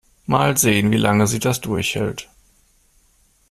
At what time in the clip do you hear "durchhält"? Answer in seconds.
1.61-2.27